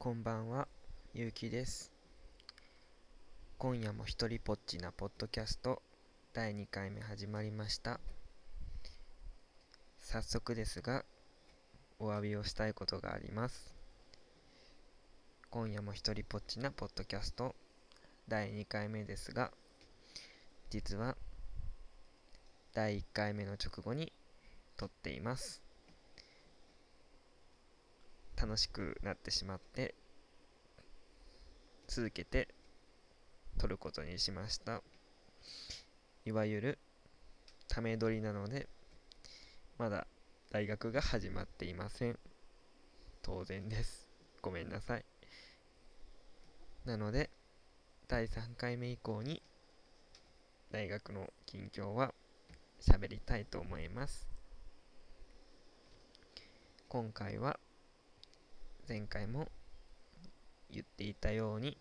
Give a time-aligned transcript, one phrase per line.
[0.00, 0.68] こんばんは、
[1.12, 1.90] ゆうきです。
[3.58, 5.82] 今夜も一人ぽっちなポッドキャスト
[6.32, 7.98] 第2回目始まりました。
[9.98, 11.04] 早速ですが、
[11.98, 13.74] お詫びをしたいことがあります。
[15.50, 17.56] 今夜も一人ぽっちなポッドキャスト
[18.28, 19.50] 第2回目ですが、
[20.70, 21.16] 実は
[22.72, 24.12] 第1回目の直後に
[24.76, 25.67] 撮っています。
[28.40, 29.96] 楽しくなってしまって
[31.88, 32.46] 続けて
[33.58, 34.80] 撮ることにしました。
[36.24, 36.78] いわゆる
[37.66, 38.68] ため撮りなので
[39.76, 40.06] まだ
[40.52, 42.18] 大学が始まっていません。
[43.22, 44.08] 当然です。
[44.40, 45.04] ごめんなさい。
[46.84, 47.30] なので
[48.06, 49.42] 第3回目以降に
[50.70, 52.14] 大学の近況は
[52.80, 54.28] 喋りたいと思います。
[56.88, 57.58] 今回は
[58.88, 59.48] 前回も
[60.70, 61.76] 言っていたように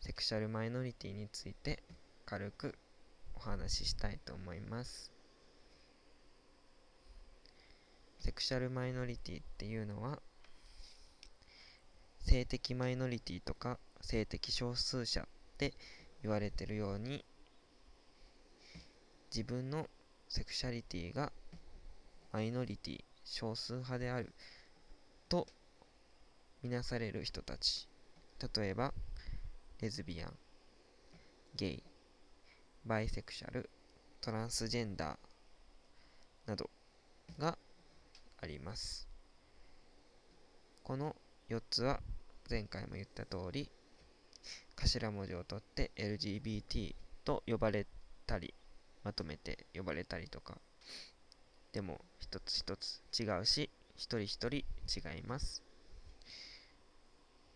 [0.00, 1.82] セクシャルマイノリティについて
[2.24, 2.78] 軽く
[3.34, 5.10] お話ししたいと思います。
[8.20, 10.20] セクシャルマイノリティっていうのは
[12.20, 15.24] 性的マイノリティとか性的少数者っ
[15.58, 15.74] て
[16.22, 17.24] 言われてるように
[19.34, 19.88] 自分の
[20.28, 21.32] セクシャリティが
[22.32, 24.32] マイノリティ少数派である
[25.28, 25.48] と
[26.62, 27.88] 見なされる人たち。
[28.56, 28.92] 例えば
[29.80, 30.32] レズビアン
[31.56, 31.82] ゲイ
[32.84, 33.68] バイセクシャル
[34.20, 36.70] トランスジェンダーなど
[37.38, 37.58] が
[38.40, 39.08] あります。
[40.82, 41.16] この
[41.48, 42.00] 4つは
[42.48, 43.70] 前回も言った通り
[44.76, 47.86] 頭文字を取って LGBT と呼ばれ
[48.26, 48.54] たり
[49.04, 50.58] まとめて呼ばれたりとか。
[51.72, 54.64] でも一つ一つ違うし一人一人違
[55.18, 55.62] います。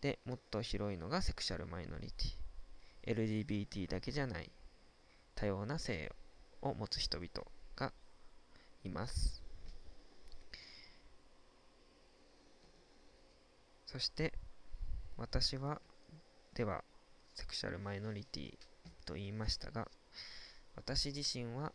[0.01, 3.15] でもっと広いのがセクシャルマイノリティ。
[3.15, 4.51] LGBT だけじゃない。
[5.35, 6.11] 多様な性
[6.61, 7.29] を持つ人々
[7.75, 7.93] が
[8.83, 9.41] います。
[13.85, 14.33] そして
[15.15, 15.81] 私は
[16.53, 16.83] では
[17.33, 18.53] セクシャルマイノリティ
[19.05, 19.87] と言いましたが
[20.75, 21.71] 私自身は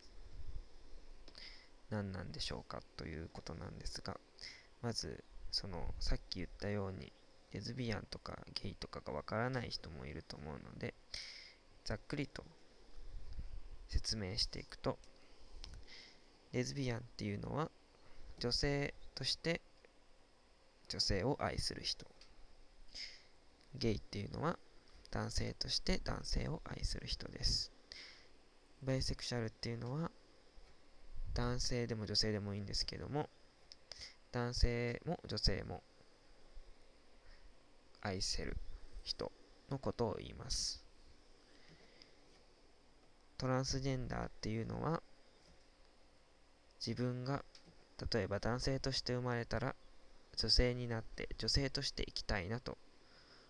[1.89, 4.17] 何なんでしょうかということなんですが
[4.81, 7.11] まずそのさっき言ったように
[7.53, 10.93] レズビアンとかゲイとかがわからない人もいると思うので
[11.85, 12.43] ざっくりと
[13.87, 14.97] 説明していくと
[16.51, 17.69] レズビアンっていうのは
[18.39, 19.61] 女性として
[20.89, 22.05] 女性を愛する人。
[23.75, 24.59] ゲイっていうのは
[25.09, 27.71] 男性として男性を愛する人です。
[28.83, 30.11] バイセクシャルっていうのは
[31.33, 33.29] 男性でも女性でもいいんですけども
[34.31, 35.81] 男性も女性も
[38.03, 38.57] 愛せる
[39.01, 39.31] 人
[39.71, 40.83] のことを言います。
[43.37, 45.01] トランスジェンダーっていうのは
[46.85, 47.43] 自分が
[48.11, 49.75] 例えば男性として生まれたら
[50.35, 52.77] 女性になって女性として生きたいなと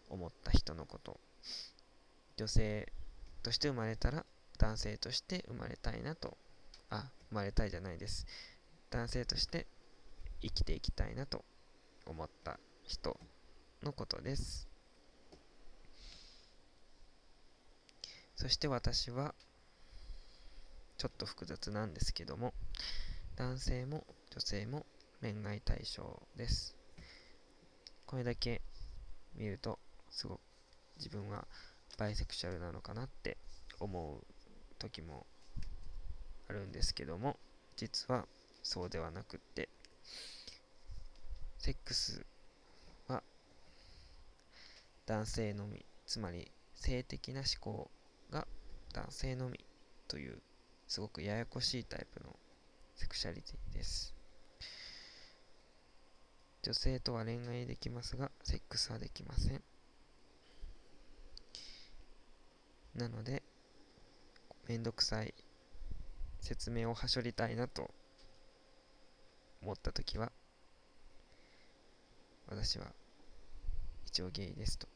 [0.09, 1.19] 思った人のこと。
[2.37, 2.91] 女性
[3.41, 4.25] として生まれたら
[4.59, 6.37] 男性として生まれたいなと。
[6.89, 8.27] あ生まれたいじゃないです。
[8.91, 9.65] 男性として
[10.41, 11.43] 生きていきたいなと
[12.05, 13.19] 思った人。
[13.83, 14.67] のことです。
[18.35, 19.35] そして私は
[20.97, 22.53] ちょっと複雑なんですけども
[23.35, 24.85] 男性も女性も
[25.21, 26.75] 恋愛対象です。
[28.05, 28.61] これだけ
[29.35, 29.79] 見ると
[30.09, 30.39] すごく
[30.97, 31.47] 自分は
[31.97, 33.37] バイセクシャルなのかなって
[33.79, 34.25] 思う
[34.79, 35.25] 時も
[36.49, 37.37] あるんですけども
[37.75, 38.25] 実は
[38.61, 39.69] そうではなくって
[41.57, 42.25] セックス
[45.05, 47.91] 男性のみつまり性的な思考
[48.31, 48.47] が
[48.93, 49.59] 男性のみ
[50.07, 50.41] という
[50.87, 52.35] すごくややこしいタイプの
[52.95, 54.13] セクシャリティです。
[56.61, 59.61] 女性とは恋愛できますがセックスはできません。
[62.95, 63.43] なので
[64.67, 65.33] めんどくさい
[66.39, 67.89] 説明をはしょりたいなと
[69.61, 70.31] 思った時は
[72.47, 72.85] 私は
[74.13, 74.87] 一応ゲイですと。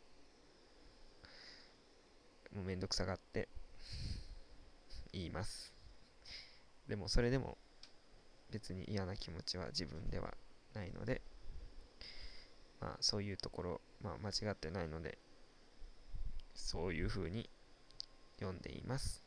[2.54, 3.50] もうめんどくさがって。
[5.12, 5.74] 言います。
[6.88, 7.58] でもそれでも
[8.52, 10.36] 別に嫌な気持ちは自分では
[10.75, 11.24] ないので。
[12.80, 15.18] まあそういうところ、まあ、間違ってないので。
[16.54, 17.50] そういうふうに
[18.40, 19.24] 読んでいます。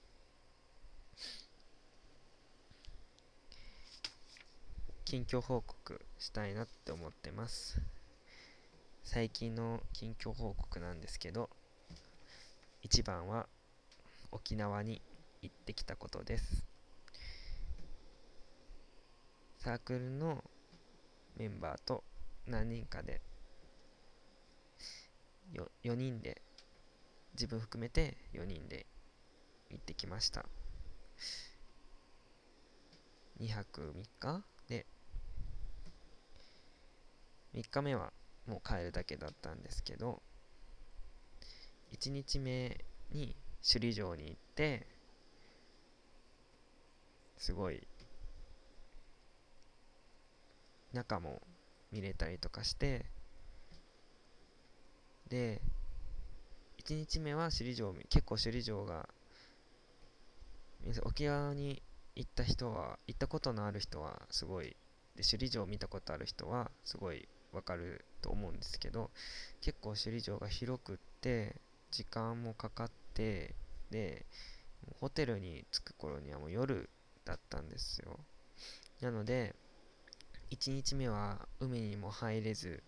[5.05, 7.83] 近況報告したいなって思ってます。
[9.13, 11.51] 最近の近況報告なんですけど
[12.81, 13.49] 一番は
[14.31, 15.03] 沖縄に
[15.43, 16.65] 行ってきたことです。
[19.59, 20.45] サークルの
[21.37, 22.05] メンバーと
[22.47, 23.21] 何人かで
[25.55, 26.41] 4, 4人で
[27.33, 28.87] 自分含めて4人で
[29.71, 30.47] 行ってきました。
[33.41, 34.87] 2泊3日で
[37.57, 38.13] 3日目は
[38.51, 40.21] もう帰るだけだったんですけど
[41.93, 44.89] 1日目に首里城に行って
[47.39, 47.87] すごい
[50.93, 51.41] 中も
[51.93, 53.07] 見れたりとかして
[55.29, 55.63] で
[56.85, 59.09] 1日目は首里城結構首里城が
[61.05, 61.81] 沖縄に
[62.17, 64.77] 行った人は行ったことのある人はすごい
[65.15, 69.11] で首里城見たことある人はすごいわかると思うんですけど
[69.61, 71.57] 結構首里城が広くって
[71.91, 73.55] 時間もかかって
[73.91, 74.25] で
[75.01, 76.89] ホテルに着く頃にはもう夜
[77.25, 78.19] だったんですよ。
[79.01, 79.55] なので
[80.51, 82.83] 1日目は海にも入れず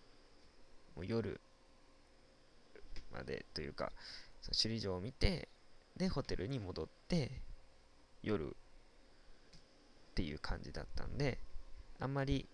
[0.95, 1.39] もう夜
[3.11, 3.91] までというか
[4.45, 5.47] 首里城を見て
[5.97, 7.41] でホテルに戻って
[8.21, 11.39] 夜っていう感じだったんで
[11.99, 12.47] あんまり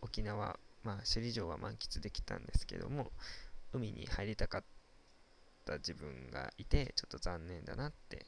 [0.00, 3.12] 沖縄まあ首里城は満喫できたんですけども
[3.72, 4.64] 海に入りたかっ
[5.64, 8.26] た自分がいてちょっと残念だなって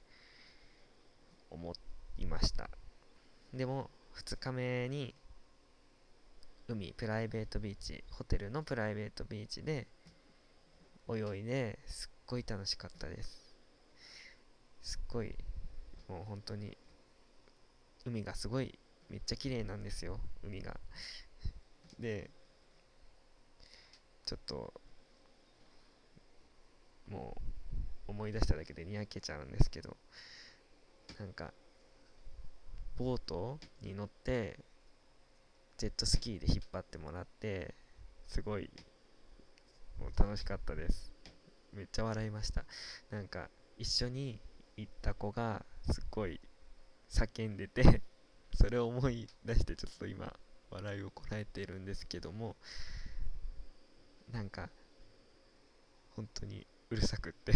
[1.51, 1.75] 思
[2.17, 2.71] いました。
[3.53, 5.15] でも2日目に
[6.69, 9.87] 海プライベートビーチホテルのプライベートビーチで
[11.09, 13.55] 泳いですっごい楽しかったです。
[14.83, 15.35] すっごい
[16.09, 16.77] もう本当に
[18.07, 18.79] 海がすごい
[19.11, 20.79] めっちゃ綺麗なんですよ海が。
[21.99, 22.31] で
[24.25, 24.73] ちょっと
[27.09, 27.37] も
[28.09, 29.97] う思い出しただけでにやけちゃうんですけど
[31.19, 31.53] なんか
[32.97, 34.59] ボートに乗って
[35.77, 37.75] ジェットスキーで引っ張ってもらって
[38.29, 38.71] すごい
[39.99, 41.13] もう楽しかったです。
[41.73, 42.65] めっちゃ笑いました。
[43.11, 44.41] なんか一緒に
[44.77, 46.41] 行った子がすっごい
[47.11, 48.03] 叫んでて
[48.55, 50.33] それを思い出してちょっと今
[50.71, 52.57] 笑いをこらえているんですけども
[54.35, 54.69] なんか
[56.17, 57.53] 本当にうるさくって。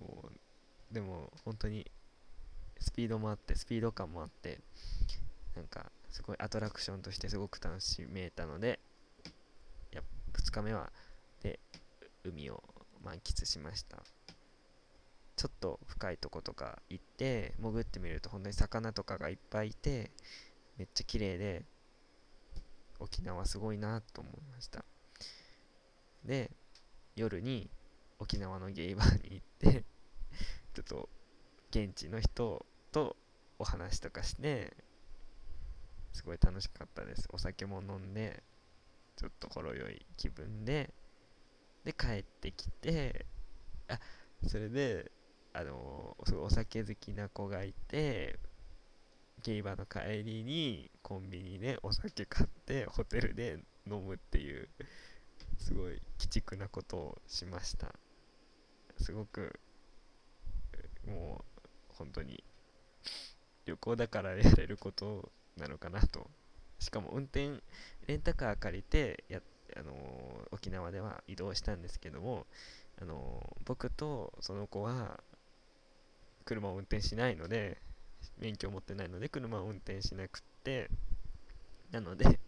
[0.00, 1.90] もうでも本当に
[2.78, 4.60] スピードもあってスピード感もあって
[5.56, 8.78] なんかすごいアトラクションとしてすごく楽しめたので
[9.90, 10.02] や
[10.34, 10.92] 2日目は
[11.42, 11.58] で
[12.24, 12.62] 海を
[13.02, 13.98] 満喫しました。
[15.36, 20.12] ちょっと深いとことか行って潜ってみると本当に魚とかがいっぱいいて
[20.78, 21.64] めっちゃ綺麗で
[22.98, 24.84] 沖縄すごいなと思いました。
[26.24, 26.50] で
[27.16, 27.70] 夜に
[28.18, 29.84] 沖縄のゲイバーに行って
[30.74, 31.08] ちょっと
[31.70, 33.16] 現地の人と
[33.58, 34.76] お話とかして
[36.12, 37.28] すごい楽しかったです。
[37.30, 38.42] お酒も飲んで
[39.16, 40.92] ちょっとほろ酔い気分で
[41.84, 43.26] で帰ってきて
[43.88, 43.98] あ
[44.46, 45.10] それで
[45.52, 48.38] あのー、お酒好きな子がいて
[49.42, 54.68] ゲイバーの帰りにコンビニでお酒買ってホテルで飲むっていう
[55.58, 56.00] すごい鬼
[56.30, 57.94] 畜なことをしました。
[58.98, 59.60] すごく
[61.06, 62.42] もう本当に
[63.66, 66.26] 旅行だからやれることなのかなと。
[66.78, 67.60] しかも運転
[68.06, 69.40] レンタカー借りてや、
[69.76, 69.94] あのー、
[70.52, 72.46] 沖縄では移動したんですけども、
[73.00, 75.20] あのー、僕とその子は
[76.44, 77.78] 車を運転しないので
[78.38, 80.90] 免許を持ってないので車を運転しなくって
[81.92, 82.40] なので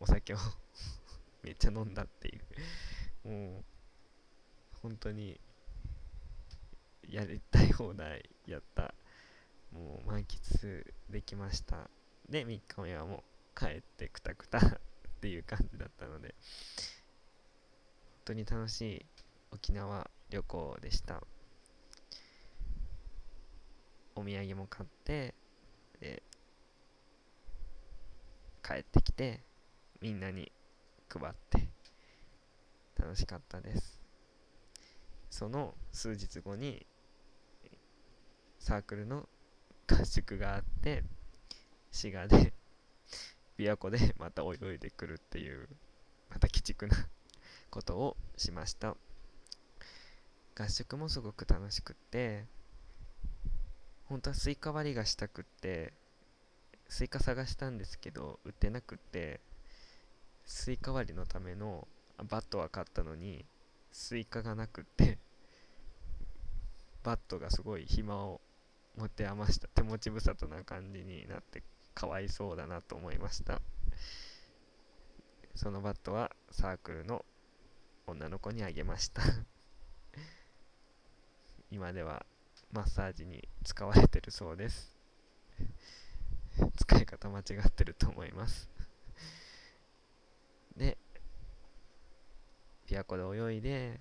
[0.00, 0.38] お酒を
[1.42, 2.38] めっちゃ飲んだってい
[3.24, 3.28] う。
[3.28, 3.64] もう
[4.80, 5.40] 本当に
[7.08, 8.94] やりたい放題やった。
[9.72, 11.90] もう満喫できました。
[12.28, 13.24] で3日目はも
[13.56, 14.80] う帰ってくたくたっ
[15.20, 16.34] ていう感じだったので
[18.16, 19.06] 本当に楽しい
[19.50, 21.22] 沖縄旅行でした。
[24.14, 25.34] お土産も買って
[26.00, 26.22] で
[28.72, 29.40] 帰ってきて
[30.00, 30.50] みんなに
[31.10, 31.68] 配って
[32.98, 34.00] 楽しかったです。
[35.28, 36.86] その数日後に
[38.58, 39.28] サークルの
[39.86, 41.02] 合宿があって
[41.90, 42.54] 滋賀で
[43.58, 45.68] 琵琶湖でまた泳いでくるっていう
[46.30, 46.96] また鬼畜な
[47.68, 48.96] ことをしました。
[50.58, 52.46] 合宿もすごく楽しくって
[54.04, 55.92] 本当はスイカ割りがしたくって
[56.92, 59.40] スイカ探したんですけど売ってなくって
[60.44, 61.88] スイカ割りのための
[62.28, 63.46] バットは買ったのに
[63.90, 65.16] スイカがなくって
[67.02, 68.42] バットがすごい暇を
[68.98, 71.62] 持て余した手持ち無沙汰な感じになって
[71.94, 73.62] かわいそうだなと思いました。
[75.54, 77.24] そのバットはサークルの
[78.06, 79.22] 女の子にあげました。
[81.70, 82.26] 今では
[82.70, 84.94] マッサージに使われてるそうです。
[86.76, 88.68] 使い方間違ってると思います。
[90.76, 90.98] で
[92.86, 94.00] 琵琶湖で泳いで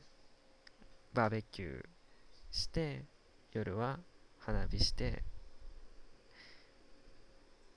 [1.13, 1.85] バーベキュー
[2.51, 3.05] して
[3.51, 3.99] 夜は
[4.39, 5.23] 花火して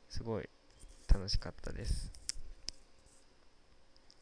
[0.08, 0.48] すごい
[1.08, 2.12] 楽しかったです。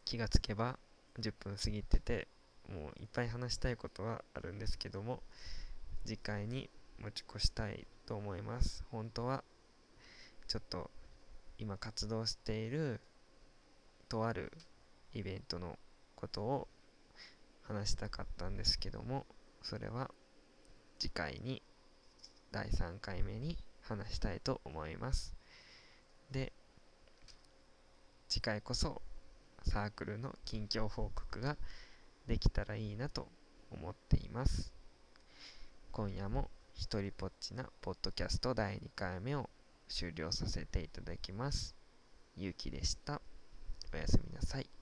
[0.05, 0.79] 気がつけば
[1.19, 2.29] 10分過ぎてて
[2.69, 5.23] もういっぱい話したいことはあるんですけども
[6.05, 6.69] 次回に
[6.99, 8.85] 持ち越したいと思います。
[8.91, 9.45] 本当は
[10.53, 10.91] ちょっと
[11.57, 13.01] 今活動している
[14.11, 14.53] とある
[15.15, 15.79] イベントの
[16.15, 16.69] ことを
[17.63, 19.25] 話したかったんですけども
[19.63, 20.11] それは
[20.99, 21.63] 次回に
[22.51, 25.35] 第3回目に話したいと思います。
[26.31, 26.53] で
[28.29, 29.01] 次回こそ
[29.63, 31.57] サークルの近況報告が
[32.27, 33.27] できたらいいなと
[33.71, 34.71] 思っています。
[35.93, 39.49] 今夜も一人ぽっちなポッドキャスト第2回目を
[39.93, 41.77] 終了させていただきます。
[42.35, 43.21] ゆうきでした。
[43.93, 44.82] おやすみなさい。